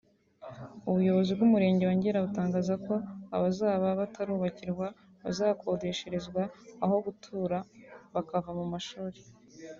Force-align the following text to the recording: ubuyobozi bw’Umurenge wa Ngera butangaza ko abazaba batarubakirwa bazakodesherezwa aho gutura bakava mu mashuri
ubuyobozi 0.89 1.31
bw’Umurenge 1.37 1.83
wa 1.89 1.95
Ngera 1.97 2.25
butangaza 2.25 2.73
ko 2.85 2.93
abazaba 3.35 3.87
batarubakirwa 3.99 4.85
bazakodesherezwa 5.23 6.41
aho 6.83 6.95
gutura 7.05 7.57
bakava 8.15 8.51
mu 8.59 8.65
mashuri 8.73 9.19